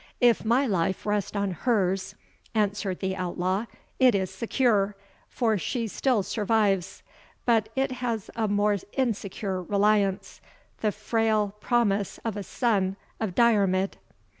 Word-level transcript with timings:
"If 0.19 0.43
my 0.43 0.65
life 0.65 1.05
rest 1.05 1.37
on 1.37 1.51
hers," 1.51 2.15
answered 2.55 3.01
the 3.01 3.15
outlaw, 3.15 3.65
"it 3.99 4.15
is 4.15 4.31
secure, 4.31 4.95
for 5.29 5.59
she 5.59 5.87
still 5.87 6.23
survives; 6.23 7.03
but 7.45 7.69
it 7.75 7.91
has 7.91 8.31
a 8.35 8.47
more 8.47 8.77
insecure 8.93 9.61
reliance 9.61 10.41
the 10.79 10.91
frail 10.91 11.53
promise 11.59 12.17
of 12.25 12.35
a 12.35 12.41
son 12.41 12.95
of 13.19 13.35
Diarmid." 13.35 13.97